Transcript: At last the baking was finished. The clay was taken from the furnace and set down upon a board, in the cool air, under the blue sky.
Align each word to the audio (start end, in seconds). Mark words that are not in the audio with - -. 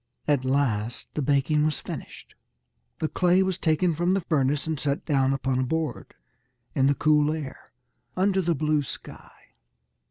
At 0.27 0.43
last 0.43 1.13
the 1.13 1.21
baking 1.21 1.63
was 1.63 1.77
finished. 1.77 2.33
The 2.97 3.07
clay 3.07 3.43
was 3.43 3.59
taken 3.59 3.93
from 3.93 4.15
the 4.15 4.21
furnace 4.21 4.65
and 4.65 4.79
set 4.79 5.05
down 5.05 5.31
upon 5.31 5.59
a 5.59 5.63
board, 5.63 6.15
in 6.73 6.87
the 6.87 6.95
cool 6.95 7.31
air, 7.31 7.71
under 8.17 8.41
the 8.41 8.55
blue 8.55 8.81
sky. 8.81 9.29